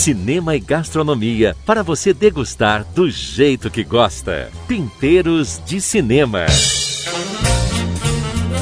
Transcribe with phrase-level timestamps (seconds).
[0.00, 4.50] cinema e gastronomia para você degustar do jeito que gosta.
[4.66, 6.46] Temperos de Cinema.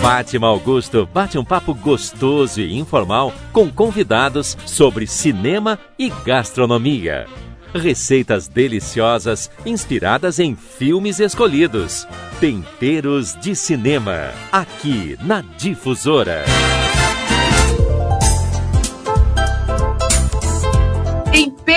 [0.02, 7.28] Fátima Augusto bate um papo gostoso e informal com convidados sobre cinema e gastronomia.
[7.72, 12.04] Receitas deliciosas inspiradas em filmes escolhidos.
[12.40, 16.44] Temperos de Cinema, aqui na Difusora.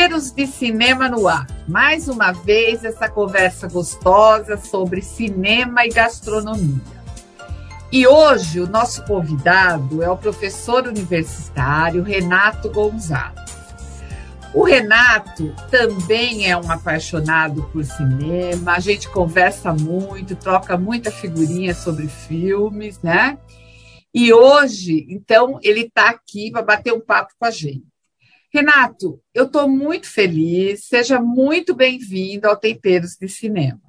[0.02, 1.46] Temperos de Cinema no ar.
[1.68, 6.82] Mais uma vez essa conversa gostosa sobre cinema e gastronomia.
[7.92, 13.36] E hoje o nosso convidado é o professor universitário Renato Gonzalez.
[14.56, 21.76] O Renato também é um apaixonado por cinema, a gente conversa muito, troca muita figurinha
[21.76, 23.38] sobre filmes, né?
[24.12, 27.91] E hoje, então, ele está aqui para bater um papo com a gente.
[28.54, 30.84] Renato, eu estou muito feliz.
[30.84, 33.80] Seja muito bem-vindo ao Temperos de Cinema.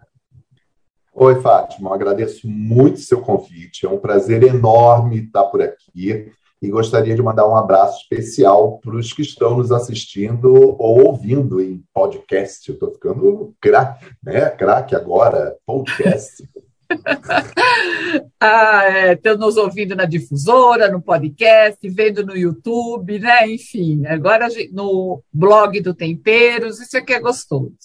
[1.12, 1.92] Oi, Fátima.
[1.92, 3.84] agradeço muito seu convite.
[3.84, 6.30] É um prazer enorme estar por aqui
[6.62, 11.60] e gostaria de mandar um abraço especial para os que estão nos assistindo ou ouvindo
[11.60, 12.68] em podcast.
[12.68, 14.48] Eu estou ficando craque, né?
[14.50, 16.48] craque agora, podcast.
[18.40, 23.48] ah, é, nos ouvindo na difusora, no podcast, vendo no YouTube, né?
[23.48, 27.76] Enfim, agora no blog do Temperos, isso aqui é gostoso.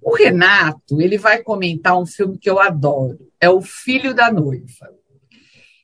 [0.00, 4.88] O Renato, ele vai comentar um filme que eu adoro, é O Filho da Noiva.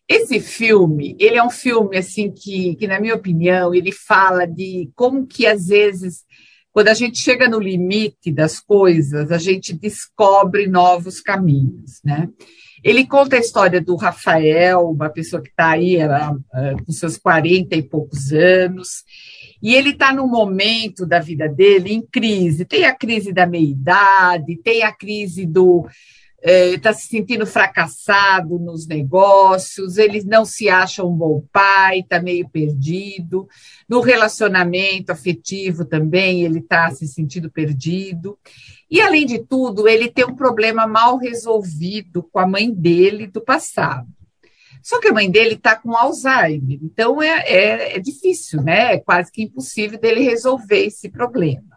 [0.06, 4.90] Esse filme, ele é um filme assim que, que na minha opinião, ele fala de
[4.94, 6.24] como que às vezes
[6.74, 12.28] quando a gente chega no limite das coisas, a gente descobre novos caminhos, né?
[12.82, 17.16] Ele conta a história do Rafael, uma pessoa que está aí era, é, com seus
[17.16, 19.04] 40 e poucos anos,
[19.62, 22.64] e ele está num momento da vida dele em crise.
[22.64, 25.86] Tem a crise da meia-idade, tem a crise do
[26.44, 32.20] está é, se sentindo fracassado nos negócios, ele não se acha um bom pai, está
[32.20, 33.48] meio perdido.
[33.88, 38.38] No relacionamento afetivo também, ele está se sentindo perdido.
[38.90, 43.40] E, além de tudo, ele tem um problema mal resolvido com a mãe dele do
[43.40, 44.06] passado.
[44.82, 48.92] Só que a mãe dele está com Alzheimer, então é, é, é difícil, né?
[48.92, 51.73] É quase que impossível dele resolver esse problema.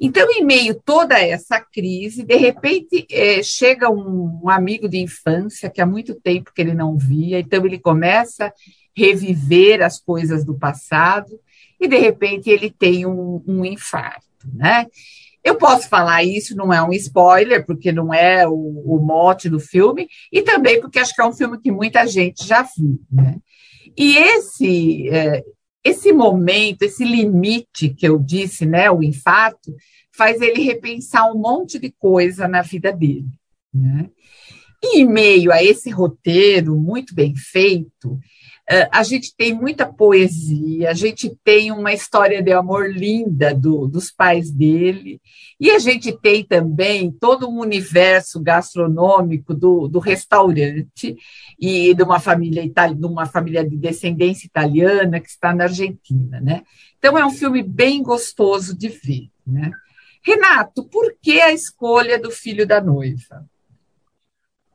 [0.00, 5.68] Então, em meio toda essa crise, de repente é, chega um, um, amigo de infância
[5.68, 8.52] que há muito tempo que ele não via, então ele começa a
[8.96, 11.40] reviver as coisas do passado
[11.80, 14.86] e de repente ele tem um, um infarto, né?
[15.42, 19.58] Eu posso falar isso, não é um spoiler, porque não é o, o mote do
[19.58, 23.36] filme, e também porque acho que é um filme que muita gente já viu, né?
[23.96, 25.42] E esse, é,
[25.88, 29.74] esse momento, esse limite que eu disse, né, o infarto,
[30.12, 33.28] faz ele repensar um monte de coisa na vida dele.
[33.72, 34.10] Né?
[34.82, 38.18] E em meio a esse roteiro muito bem feito,
[38.92, 44.10] a gente tem muita poesia, a gente tem uma história de amor linda do, dos
[44.10, 45.22] pais dele,
[45.58, 51.16] e a gente tem também todo um universo gastronômico do, do restaurante
[51.58, 56.62] e de uma família de uma família de descendência italiana que está na Argentina, né?
[56.98, 59.70] Então é um filme bem gostoso de ver, né?
[60.22, 63.48] Renato, por que a escolha do filho da noiva?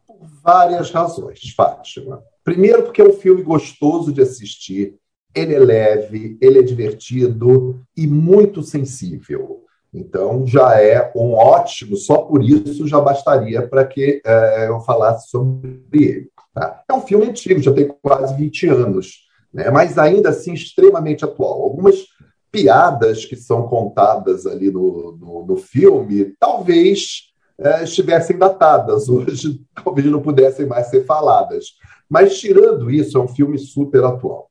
[0.08, 2.24] Por várias razões, Fátima.
[2.44, 4.96] Primeiro, porque é um filme gostoso de assistir,
[5.34, 9.64] ele é leve, ele é divertido e muito sensível.
[9.94, 15.30] Então, já é um ótimo, só por isso já bastaria para que é, eu falasse
[15.30, 16.30] sobre ele.
[16.54, 16.84] Tá?
[16.90, 19.70] É um filme antigo, já tem quase 20 anos, né?
[19.70, 21.62] mas ainda assim extremamente atual.
[21.62, 21.96] Algumas
[22.52, 30.08] piadas que são contadas ali no, no, no filme talvez é, estivessem datadas, hoje talvez
[30.08, 31.74] não pudessem mais ser faladas.
[32.10, 34.50] Mas, tirando isso, é um filme super atual.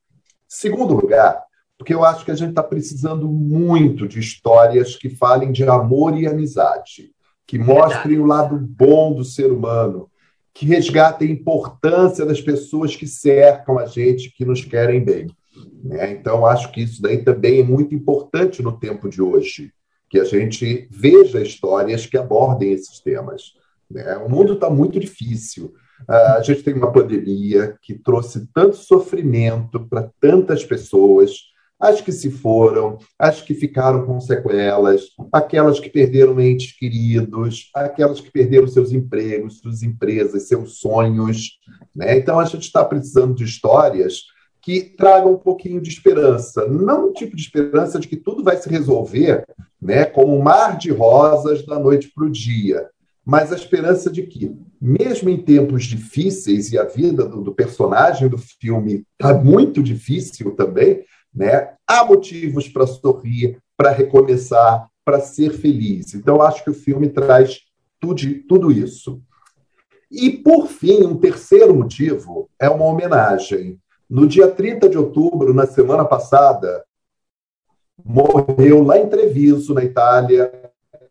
[0.48, 1.42] Segundo lugar,
[1.78, 6.16] porque eu acho que a gente está precisando muito de histórias que falem de amor
[6.16, 7.10] e amizade,
[7.46, 10.08] que mostrem o lado bom do ser humano,
[10.54, 15.26] que resgatem a importância das pessoas que cercam a gente, que nos querem bem.
[15.82, 16.12] Né?
[16.12, 19.72] Então, acho que isso daí também é muito importante no tempo de hoje,
[20.12, 23.54] que a gente veja histórias que abordem esses temas.
[23.90, 24.14] Né?
[24.18, 25.72] O mundo está muito difícil.
[26.02, 31.50] Uh, a gente tem uma pandemia que trouxe tanto sofrimento para tantas pessoas,
[31.80, 38.20] as que se foram, as que ficaram com sequelas, aquelas que perderam entes queridos, aquelas
[38.20, 41.58] que perderam seus empregos, suas empresas, seus sonhos.
[41.96, 42.18] Né?
[42.18, 44.24] Então, a gente está precisando de histórias
[44.62, 46.66] que traga um pouquinho de esperança.
[46.68, 49.44] Não um tipo de esperança de que tudo vai se resolver
[49.80, 52.88] né, como um mar de rosas da noite para o dia,
[53.24, 58.28] mas a esperança de que, mesmo em tempos difíceis, e a vida do, do personagem
[58.28, 61.04] do filme está muito difícil também,
[61.34, 66.14] né, há motivos para sorrir, para recomeçar, para ser feliz.
[66.14, 67.60] Então, acho que o filme traz
[68.00, 69.20] tudo, tudo isso.
[70.10, 73.80] E, por fim, um terceiro motivo é uma homenagem.
[74.12, 76.84] No dia 30 de outubro, na semana passada,
[78.04, 80.52] morreu lá em Treviso, na Itália,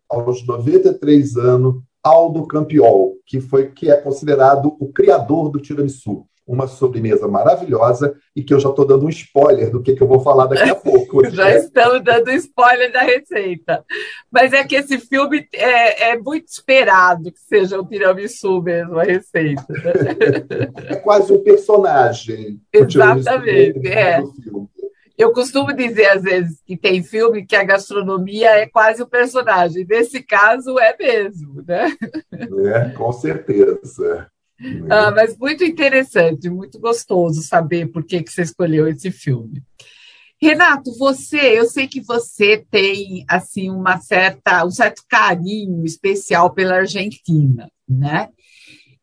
[0.08, 6.66] aos 93 anos, Aldo Campiol, que foi que é considerado o criador do tiramisu uma
[6.66, 10.20] sobremesa maravilhosa e que eu já estou dando um spoiler do que, que eu vou
[10.20, 11.24] falar daqui a pouco.
[11.30, 11.58] já é.
[11.58, 13.84] estamos dando spoiler da receita.
[14.30, 19.04] Mas é que esse filme é, é muito esperado que seja o tiramisu mesmo, a
[19.04, 19.64] receita.
[19.68, 20.68] Né?
[20.88, 22.60] é quase um personagem.
[22.72, 24.22] Exatamente, é.
[25.16, 29.86] Eu costumo dizer, às vezes, que tem filme que a gastronomia é quase o personagem.
[29.88, 31.94] Nesse caso, é mesmo, né?
[32.64, 34.31] É, com certeza.
[34.90, 39.62] Ah, mas muito interessante, muito gostoso saber por que, que você escolheu esse filme.
[40.40, 46.76] Renato, você, eu sei que você tem assim uma certa, um certo carinho especial pela
[46.76, 48.28] Argentina, né?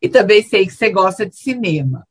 [0.02, 2.06] E também sei que você gosta de cinema.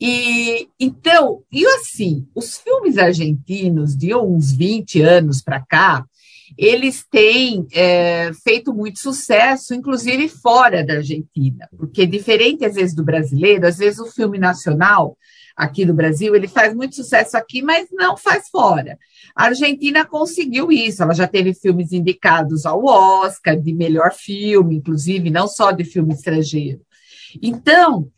[0.00, 6.04] E então, e assim, os filmes argentinos de uns 20 anos para cá,
[6.56, 13.04] eles têm é, feito muito sucesso, inclusive fora da Argentina, porque diferente às vezes do
[13.04, 15.16] brasileiro, às vezes o filme nacional
[15.56, 18.98] aqui no Brasil ele faz muito sucesso aqui, mas não faz fora.
[19.34, 25.30] A Argentina conseguiu isso, ela já teve filmes indicados ao Oscar de melhor filme, inclusive
[25.30, 26.80] não só de filme estrangeiro.
[27.42, 28.08] Então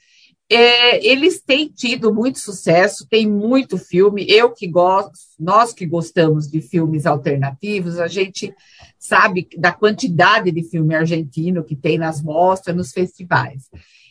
[0.51, 4.25] é, eles têm tido muito sucesso, tem muito filme.
[4.29, 8.55] Eu que gosto, nós que gostamos de filmes alternativos, a gente
[8.99, 13.69] sabe da quantidade de filme argentino que tem nas mostras, nos festivais.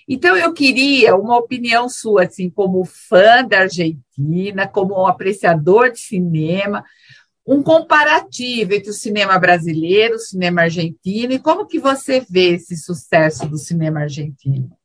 [0.07, 6.00] Então, eu queria uma opinião sua, assim, como fã da Argentina, como um apreciador de
[6.00, 6.86] cinema,
[7.45, 12.78] um comparativo entre o cinema brasileiro, o cinema argentino, e como que você vê esse
[12.78, 14.76] sucesso do cinema argentino?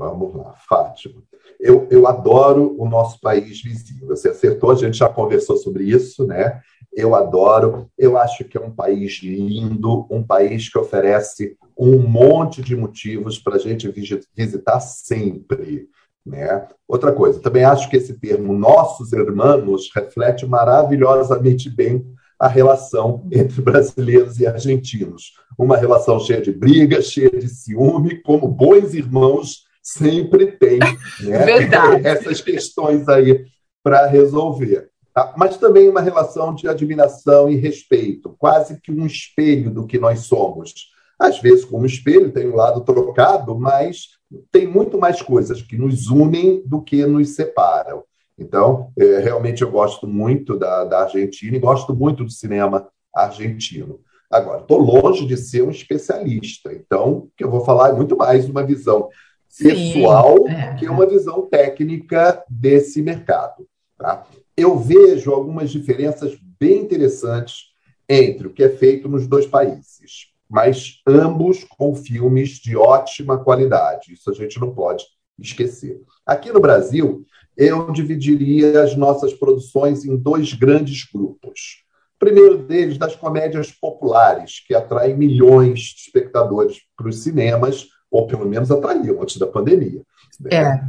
[0.00, 1.22] Vamos lá, Fátima.
[1.60, 4.06] Eu, eu adoro o nosso país vizinho.
[4.06, 6.62] Você acertou, a gente já conversou sobre isso, né?
[6.90, 7.86] Eu adoro.
[7.98, 13.38] Eu acho que é um país lindo, um país que oferece um monte de motivos
[13.38, 13.92] para a gente
[14.34, 15.86] visitar sempre.
[16.24, 16.66] Né?
[16.88, 22.06] Outra coisa, também acho que esse termo nossos irmãos reflete maravilhosamente bem
[22.38, 25.34] a relação entre brasileiros e argentinos.
[25.58, 32.40] Uma relação cheia de brigas, cheia de ciúme, como bons irmãos sempre tem né, essas
[32.40, 33.44] questões aí
[33.82, 34.90] para resolver.
[35.14, 35.34] Tá?
[35.36, 40.20] Mas também uma relação de admiração e respeito, quase que um espelho do que nós
[40.20, 40.72] somos.
[41.18, 44.08] Às vezes, como espelho, tem um lado trocado, mas
[44.50, 48.04] tem muito mais coisas que nos unem do que nos separam.
[48.38, 54.00] Então, é, realmente eu gosto muito da, da Argentina e gosto muito do cinema argentino.
[54.30, 58.16] Agora, estou longe de ser um especialista, então o que eu vou falar é muito
[58.16, 59.08] mais uma visão
[59.58, 60.74] pessoal é.
[60.74, 63.66] que uma visão técnica desse mercado.
[63.98, 64.26] Tá?
[64.56, 67.70] Eu vejo algumas diferenças bem interessantes
[68.08, 74.12] entre o que é feito nos dois países, mas ambos com filmes de ótima qualidade.
[74.12, 75.04] Isso a gente não pode
[75.38, 76.02] esquecer.
[76.26, 77.24] Aqui no Brasil,
[77.56, 81.84] eu dividiria as nossas produções em dois grandes grupos.
[82.16, 88.26] O primeiro deles, das comédias populares, que atraem milhões de espectadores para os cinemas, ou
[88.26, 90.02] pelo menos atraíam antes da pandemia.
[90.40, 90.50] Né?
[90.52, 90.80] É.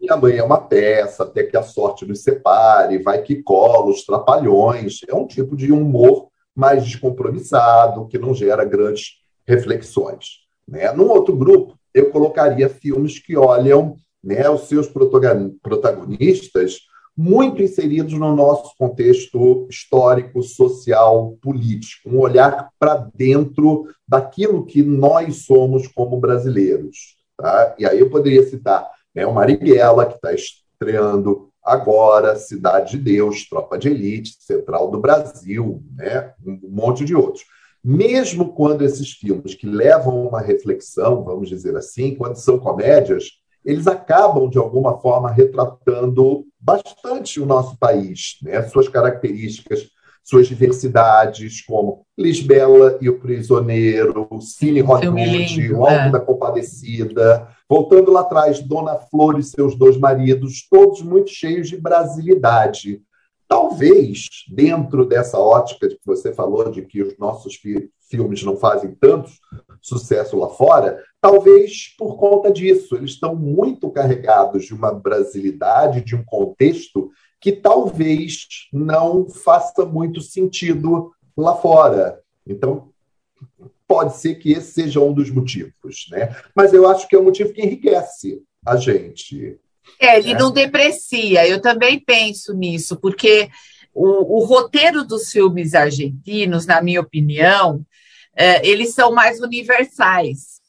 [0.00, 4.04] Minha mãe é uma peça, até que a sorte nos separe, vai que cola, os
[4.04, 5.00] trapalhões.
[5.08, 10.42] É um tipo de humor mais descompromissado, que não gera grandes reflexões.
[10.66, 10.90] Né?
[10.92, 16.80] Num outro grupo, eu colocaria filmes que olham né, os seus protagonistas
[17.16, 25.44] muito inseridos no nosso contexto histórico, social, político, um olhar para dentro daquilo que nós
[25.44, 27.16] somos como brasileiros.
[27.36, 27.74] Tá?
[27.78, 33.48] E aí eu poderia citar né, o Marighella, que está estreando agora, Cidade de Deus,
[33.48, 37.44] Tropa de Elite, Central do Brasil, né, um monte de outros.
[37.84, 43.86] Mesmo quando esses filmes que levam uma reflexão, vamos dizer assim, quando são comédias, eles
[43.86, 48.62] acabam, de alguma forma, retratando bastante o nosso país, né?
[48.68, 49.90] suas características
[50.22, 56.10] suas diversidades, como Lisbela e o Prisioneiro, Cine Hollywood, O Alto é.
[56.10, 61.76] da Compadecida, voltando lá atrás, Dona Flor e seus dois maridos, todos muito cheios de
[61.76, 63.02] brasilidade.
[63.48, 68.94] Talvez, dentro dessa ótica que você falou de que os nossos fi filmes não fazem
[69.00, 69.30] tanto
[69.82, 76.14] sucesso lá fora, talvez por conta disso, eles estão muito carregados de uma brasilidade, de
[76.14, 77.10] um contexto
[77.40, 82.20] que talvez não faça muito sentido lá fora.
[82.46, 82.90] Então,
[83.86, 86.34] pode ser que esse seja um dos motivos, né?
[86.54, 89.58] Mas eu acho que é um motivo que enriquece a gente.
[90.00, 90.38] É, ele é.
[90.38, 93.50] não deprecia, eu também penso nisso, porque
[93.92, 97.84] o, o, roteiro dos filmes argentinos, na minha opinião,
[98.36, 100.60] é, eles são mais universais.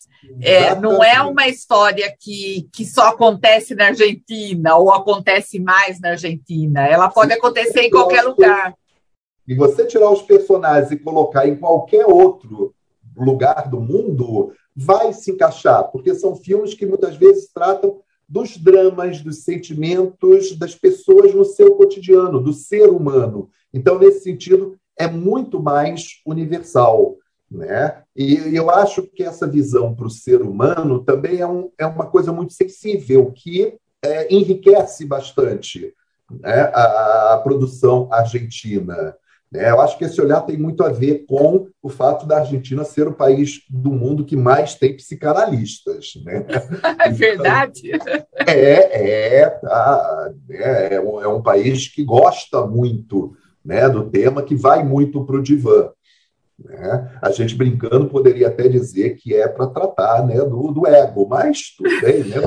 [0.41, 6.11] É, não é uma história que, que só acontece na Argentina ou acontece mais na
[6.11, 6.87] Argentina.
[6.87, 8.73] Ela pode Sim, acontecer em qualquer lugar.
[9.45, 12.73] E você tirar os personagens e colocar em qualquer outro
[13.15, 19.21] lugar do mundo, vai se encaixar, porque são filmes que muitas vezes tratam dos dramas,
[19.21, 23.49] dos sentimentos das pessoas no seu cotidiano, do ser humano.
[23.73, 27.17] Então, nesse sentido, é muito mais universal.
[27.53, 28.01] Né?
[28.15, 32.07] E eu acho que essa visão para o ser humano também é, um, é uma
[32.07, 35.93] coisa muito sensível, que é, enriquece bastante
[36.31, 39.15] né, a, a, produção argentina.
[39.51, 39.69] Né?
[39.69, 43.07] Eu acho que esse olhar tem muito a ver com o fato da Argentina ser
[43.07, 46.13] o país do mundo que mais tem psicanalistas.
[46.25, 46.45] Né?
[47.05, 47.91] É verdade.
[48.47, 54.41] é, é, tá, é, é, um, é um país que gosta muito né, do tema,
[54.41, 55.91] que vai muito para o divã.
[56.63, 57.19] Né?
[57.21, 61.75] A gente brincando poderia até dizer que é para tratar né, do, do, ego, mas
[61.77, 62.37] tudo bem, né,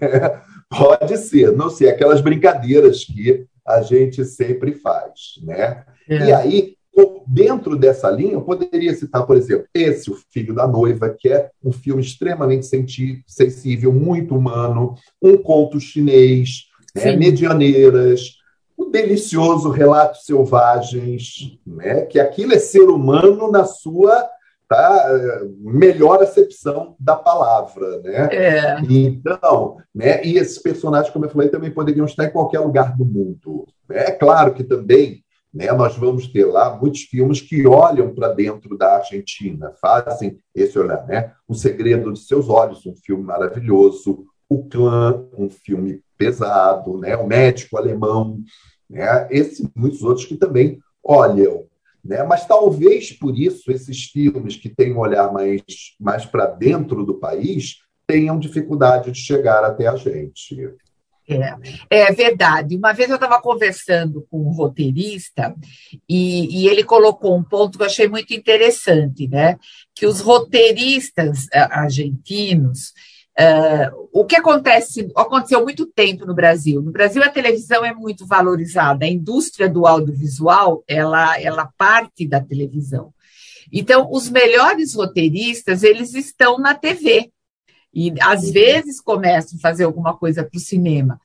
[0.00, 5.40] é, pode ser, não sei, aquelas brincadeiras que a gente sempre faz.
[5.42, 5.84] Né?
[6.08, 6.26] É.
[6.26, 6.76] E aí,
[7.26, 11.50] dentro dessa linha, eu poderia citar, por exemplo, esse, O Filho da Noiva, que é
[11.62, 12.66] um filme extremamente
[13.26, 18.36] sensível, muito humano, um conto chinês, né, medianeiras,
[18.86, 22.02] o delicioso Relatos Selvagens, né?
[22.02, 24.28] que aquilo é ser humano na sua
[24.68, 25.08] tá,
[25.58, 28.00] melhor acepção da palavra.
[28.00, 28.28] Né?
[28.32, 28.76] É.
[28.88, 30.24] Então, né?
[30.24, 33.66] e esses personagens, como eu falei, também poderiam estar em qualquer lugar do mundo.
[33.90, 38.76] É claro que também né, nós vamos ter lá muitos filmes que olham para dentro
[38.76, 41.06] da Argentina, fazem esse olhar.
[41.06, 41.32] Né?
[41.48, 44.26] O Segredo de Seus Olhos, um filme maravilhoso.
[44.48, 47.16] O Clã, um filme pesado, né?
[47.16, 48.38] o médico alemão,
[48.88, 49.26] né?
[49.30, 51.66] esse muitos outros que também olham.
[52.04, 52.22] Né?
[52.22, 55.62] Mas talvez por isso esses filmes que têm um olhar mais,
[55.98, 60.70] mais para dentro do país tenham dificuldade de chegar até a gente.
[61.28, 61.56] É,
[61.90, 62.76] é verdade.
[62.76, 65.54] Uma vez eu estava conversando com um roteirista
[66.08, 69.58] e, e, ele colocou um ponto que eu achei muito interessante, né?
[69.92, 72.92] Que os roteiristas argentinos
[73.38, 76.80] Uh, o que acontece, aconteceu muito tempo no Brasil.
[76.80, 82.40] No Brasil, a televisão é muito valorizada, a indústria do audiovisual, ela, ela parte da
[82.40, 83.12] televisão.
[83.70, 87.30] Então, os melhores roteiristas, eles estão na TV.
[87.92, 91.20] E, às vezes, começam a fazer alguma coisa para o cinema.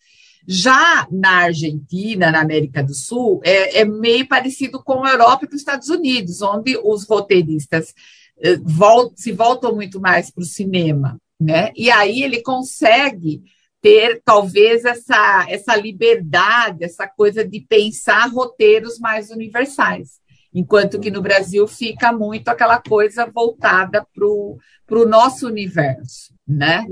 [0.46, 5.48] Já na Argentina, na América do Sul, é, é meio parecido com a Europa e
[5.48, 7.94] com os Estados Unidos, onde os roteiristas
[8.40, 11.72] eh, voltam, se voltam muito mais para o cinema né?
[11.76, 13.42] E aí ele consegue
[13.82, 20.22] ter talvez essa, essa liberdade, essa coisa de pensar roteiros mais universais.
[20.54, 26.86] Enquanto que no Brasil fica muito aquela coisa voltada para o nosso universo, né?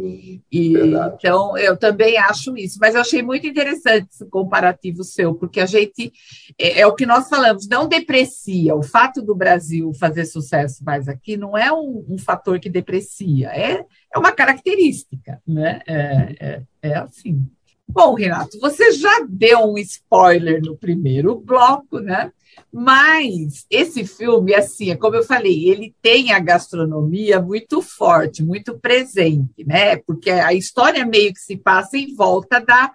[0.51, 2.77] E, então, eu também acho isso.
[2.79, 6.13] Mas eu achei muito interessante esse comparativo seu, porque a gente,
[6.57, 8.75] é, é, o que nós falamos, não deprecia.
[8.75, 13.49] O fato do Brasil fazer sucesso mais aqui não é um, um fator que deprecia,
[13.49, 15.81] é, é uma característica, né?
[15.85, 17.45] É, é, é assim.
[17.87, 22.31] Bom, Renato, você já deu um spoiler no primeiro bloco, né?
[22.71, 28.77] Mas esse filme, assim, é como eu falei, ele tem a gastronomia muito forte, muito
[28.77, 29.97] presente, né?
[29.97, 32.91] Porque a história meio que se passa em volta da,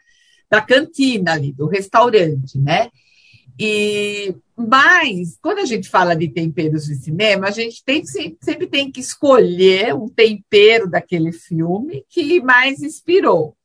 [0.50, 2.88] da cantina ali, do restaurante, né?
[3.58, 8.90] E mas quando a gente fala de temperos de cinema, a gente tem, sempre tem
[8.90, 13.56] que escolher um tempero daquele filme que mais inspirou.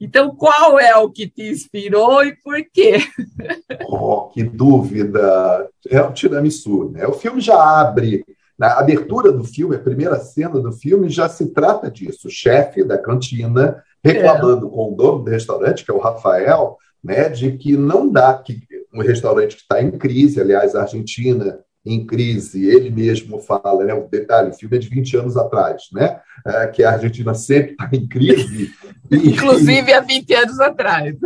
[0.00, 2.98] Então, qual é o que te inspirou e por quê?
[3.90, 5.68] Oh, que dúvida!
[5.88, 7.06] É o tiramisu, né?
[7.06, 8.24] O filme já abre,
[8.58, 12.28] na abertura do filme, a primeira cena do filme já se trata disso.
[12.28, 14.70] O chefe da cantina reclamando é.
[14.70, 18.60] com o dono do restaurante, que é o Rafael, né, de que não dá, que
[18.92, 21.60] um restaurante que está em crise, aliás, a Argentina
[21.94, 23.94] em crise, ele mesmo fala, né?
[23.94, 26.20] O detalhe, o filme é de 20 anos atrás, né?
[26.46, 28.70] É, que a Argentina sempre está em crise.
[29.10, 31.16] Inclusive há 20 anos atrás.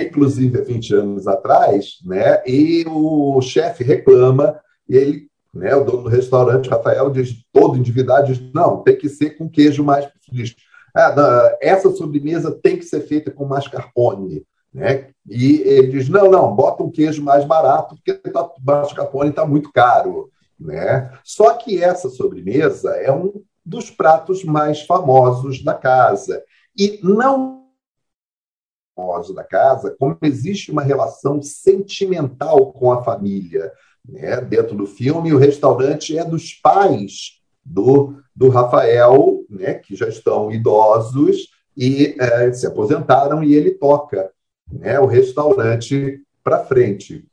[0.00, 2.42] Inclusive há 20 anos atrás, né?
[2.46, 4.58] E o chefe reclama,
[4.88, 9.08] e ele, né, o dono do restaurante, Rafael, diz, todo endividado, diz, não, tem que
[9.08, 10.08] ser com queijo mais.
[10.32, 10.54] Diz,
[10.94, 14.44] ah, essa sobremesa tem que ser feita com mascarpone.
[14.76, 15.08] Né?
[15.26, 19.72] E ele diz: não, não, bota um queijo mais barato, porque tá, mascarpone está muito
[19.72, 20.30] caro.
[20.60, 21.10] Né?
[21.24, 26.44] Só que essa sobremesa é um dos pratos mais famosos da casa.
[26.78, 27.64] E não
[28.94, 33.72] famoso da casa, como existe uma relação sentimental com a família.
[34.06, 34.42] Né?
[34.42, 39.74] Dentro do filme, o restaurante é dos pais do, do Rafael, né?
[39.74, 44.30] que já estão idosos e é, se aposentaram, e ele toca
[44.70, 47.24] né, o restaurante para frente.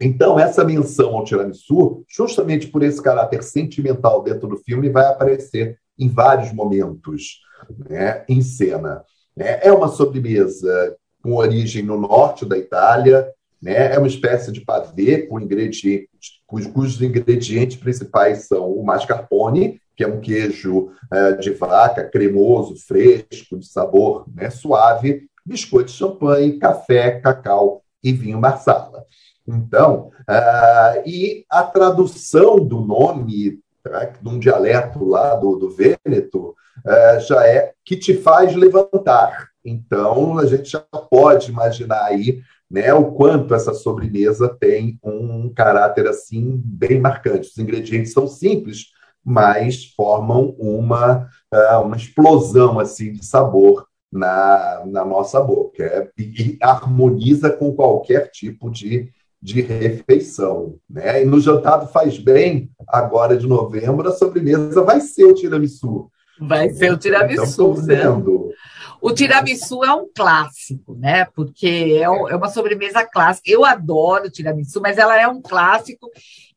[0.00, 5.78] Então, essa menção ao tiramisu, justamente por esse caráter sentimental dentro do filme, vai aparecer
[5.98, 7.40] em vários momentos
[7.88, 9.04] né, em cena.
[9.36, 9.60] Né?
[9.62, 13.28] É uma sobremesa com origem no norte da Itália,
[13.60, 13.94] né?
[13.94, 16.08] é uma espécie de pavê com ingredientes,
[16.46, 23.58] cujos ingredientes principais são o mascarpone, que é um queijo uh, de vaca cremoso, fresco,
[23.58, 29.04] de sabor né, suave, biscoito champanhe, café, cacau e vinho marsala.
[29.46, 37.20] Então, uh, e a tradução do nome, tá, um dialeto lá do, do Vêneto, uh,
[37.20, 39.48] já é que te faz levantar.
[39.64, 46.08] Então, a gente já pode imaginar aí né, o quanto essa sobremesa tem um caráter
[46.08, 47.48] assim bem marcante.
[47.48, 48.86] Os ingredientes são simples,
[49.24, 56.58] mas formam uma, uh, uma explosão assim de sabor na, na nossa boca é, e,
[56.60, 60.76] harmoniza com qualquer tipo de, de refeição.
[60.88, 61.22] Né?
[61.22, 66.10] E no jantar faz bem, agora de novembro, a sobremesa vai ser o tiramisu.
[66.38, 68.54] Vai ser o tiramisu, então, né?
[69.00, 71.24] O tiramisu é um clássico, né?
[71.34, 73.50] Porque é, é uma sobremesa clássica.
[73.50, 76.08] Eu adoro o tiramisu, mas ela é um clássico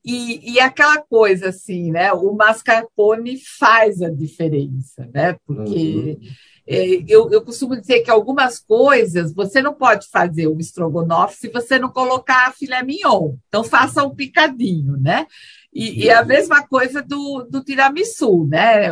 [0.04, 2.14] e, e aquela coisa assim, né?
[2.14, 5.36] O mascarpone faz a diferença, né?
[5.46, 10.60] Porque uhum é, eu, eu costumo dizer que algumas coisas você não pode fazer o
[10.60, 13.36] estrogonofe se você não colocar filé mignon.
[13.48, 15.28] Então, faça um picadinho, né?
[15.72, 18.90] E, e a mesma coisa do, do tiramisu, né?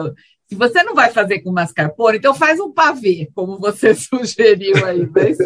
[0.48, 5.10] Se você não vai fazer com mascarpone, então faz um pavê, como você sugeriu aí.
[5.10, 5.38] Mas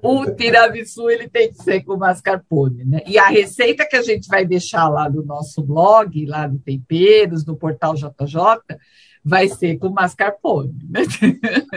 [0.00, 3.02] o tiramisu ele tem que ser com mascarpone, né?
[3.06, 7.44] E a receita que a gente vai deixar lá no nosso blog, lá no Temperos,
[7.44, 8.78] no portal JJ,
[9.24, 10.74] vai ser com mascarpone.
[10.90, 11.02] Né?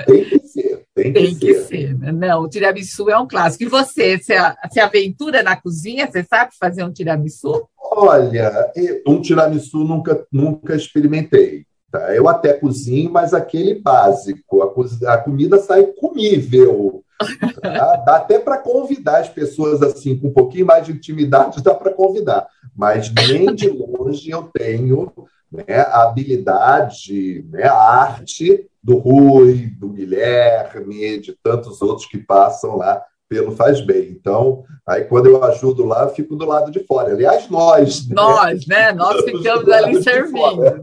[0.06, 1.40] Tem que ser, tem que tem ser.
[1.40, 2.12] Que ser né?
[2.12, 3.64] Não, o tiramisu é um clássico.
[3.64, 4.34] E você, se,
[4.72, 7.68] se aventura na cozinha, você sabe fazer um tiramisu?
[7.80, 8.72] Olha,
[9.08, 11.66] um tiramisu nunca, nunca experimentei.
[11.92, 12.14] Tá?
[12.16, 14.62] Eu até cozinho, mas aquele básico.
[14.62, 17.02] A, a comida sai comível.
[17.62, 17.96] Tá?
[18.06, 21.94] Dá até para convidar as pessoas assim, com um pouquinho mais de intimidade, dá para
[21.94, 22.46] convidar.
[22.76, 25.12] Mas nem de longe eu tenho
[25.56, 32.78] né, a habilidade, né, a arte do Rui, do Guilherme, de tantos outros que passam
[32.78, 34.10] lá pelo Faz Bem.
[34.12, 37.12] Então, aí quando eu ajudo lá, eu fico do lado de fora.
[37.12, 38.08] Aliás, nós.
[38.08, 38.16] Né?
[38.16, 38.92] Nós, né?
[38.94, 40.82] Nós ficamos ali servindo.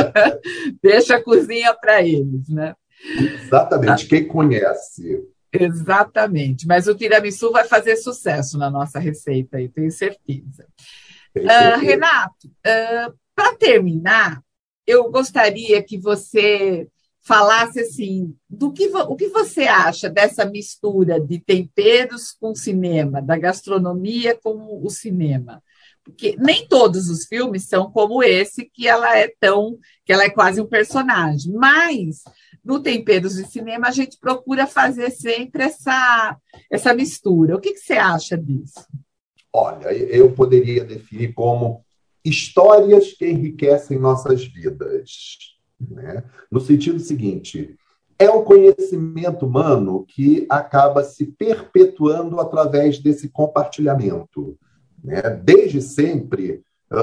[0.82, 2.74] Deixa a cozinha para eles, né?
[3.44, 4.08] Exatamente, ah.
[4.08, 5.22] quem conhece.
[5.52, 10.66] Exatamente, mas o tiramisu vai fazer sucesso na nossa receita aí, tenho certeza.
[11.36, 14.42] Uh, Renato, uh, para terminar,
[14.86, 16.88] eu gostaria que você
[17.20, 23.36] falasse assim, do que o que você acha dessa mistura de temperos com cinema, da
[23.38, 25.62] gastronomia com o cinema?
[26.04, 30.30] Porque nem todos os filmes são como esse, que ela é tão, que ela é
[30.30, 32.22] quase um personagem, mas
[32.62, 36.36] no Temperos de Cinema a gente procura fazer sempre essa,
[36.70, 37.56] essa mistura.
[37.56, 38.86] O que, que você acha disso?
[39.50, 41.83] Olha, eu poderia definir como
[42.24, 45.10] histórias que enriquecem nossas vidas.
[45.78, 46.24] Né?
[46.50, 47.76] No sentido seguinte,
[48.18, 54.56] é o conhecimento humano que acaba se perpetuando através desse compartilhamento.
[55.02, 55.20] Né?
[55.42, 56.62] Desde sempre,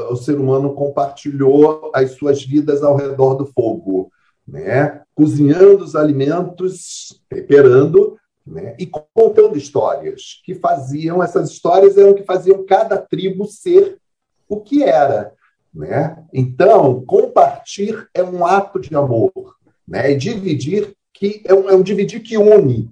[0.10, 4.12] o ser humano compartilhou as suas vidas ao redor do fogo,
[4.48, 5.02] né?
[5.14, 8.76] cozinhando os alimentos, temperando né?
[8.80, 13.98] e contando histórias que faziam, essas histórias eram que faziam cada tribo ser
[14.52, 15.34] o que era.
[15.74, 16.18] Né?
[16.34, 19.56] Então, compartilhar é um ato de amor.
[19.88, 20.12] Né?
[20.12, 22.92] E dividir que é um, é um dividir que une.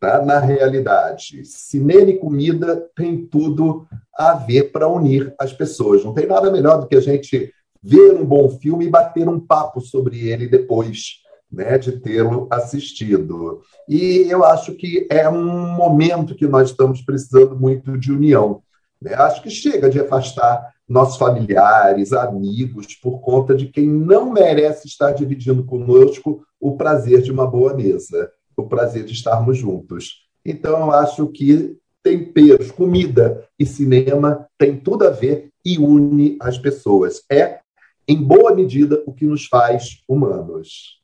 [0.00, 0.24] tá?
[0.24, 1.44] na realidade.
[1.44, 6.04] Cinema e comida tem tudo a ver para unir as pessoas.
[6.04, 9.38] Não tem nada melhor do que a gente ver um bom filme e bater um
[9.38, 13.60] papo sobre ele depois né, de tê-lo assistido.
[13.88, 18.60] E eu acho que é um momento que nós estamos precisando muito de união.
[19.00, 19.14] Né?
[19.14, 25.12] Acho que chega de afastar nossos familiares, amigos, por conta de quem não merece estar
[25.12, 30.26] dividindo conosco o prazer de uma boa mesa, o prazer de estarmos juntos.
[30.44, 36.56] Então, eu acho que temperos, comida e cinema tem tudo a ver e une as
[36.56, 37.22] pessoas.
[37.30, 37.58] É,
[38.06, 41.02] em boa medida, o que nos faz humanos.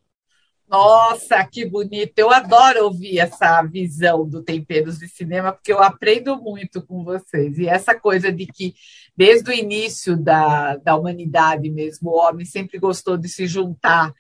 [0.73, 2.15] Nossa, que bonito!
[2.17, 7.59] Eu adoro ouvir essa visão do Temperos de Cinema, porque eu aprendo muito com vocês.
[7.59, 8.73] E essa coisa de que,
[9.15, 14.15] desde o início da, da humanidade mesmo, o homem sempre gostou de se juntar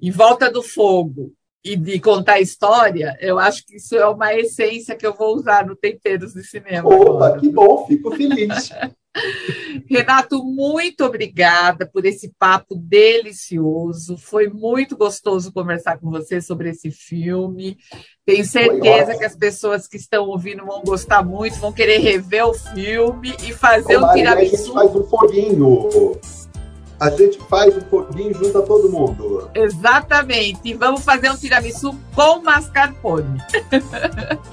[0.00, 4.96] em volta do fogo e de contar história, eu acho que isso é uma essência
[4.96, 6.88] que eu vou usar no Temperos de Cinema.
[6.88, 7.40] Opa, agora.
[7.40, 8.70] que bom, fico feliz.
[9.88, 14.16] Renato, muito obrigada por esse papo delicioso.
[14.16, 17.76] Foi muito gostoso conversar com você sobre esse filme.
[18.24, 22.54] Tenho certeza que as pessoas que estão ouvindo vão gostar muito, vão querer rever o
[22.54, 24.54] filme e fazer Ô, um tiramisu.
[24.54, 25.88] A gente faz um foguinho.
[27.00, 29.50] A gente faz um foguinho junto a todo mundo.
[29.54, 30.60] Exatamente.
[30.64, 33.40] E vamos fazer um tiramisu com mascarpone.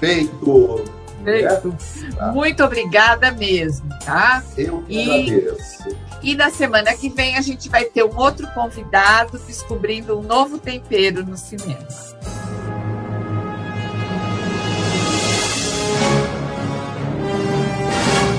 [0.00, 0.97] Feito.
[1.28, 1.76] Perfeito.
[2.16, 2.32] Tá.
[2.32, 4.42] Muito obrigada mesmo, tá?
[4.56, 5.96] Eu que e, agradeço.
[6.22, 10.58] E na semana que vem a gente vai ter um outro convidado descobrindo um novo
[10.58, 11.86] tempero no cinema.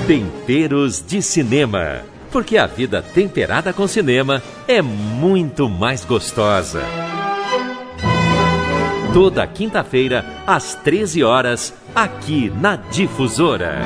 [0.06, 2.02] Temperos de Cinema.
[2.32, 7.09] Porque a vida temperada com cinema é muito mais gostosa
[9.12, 13.80] toda quinta-feira, às 13 horas, aqui na Difusora.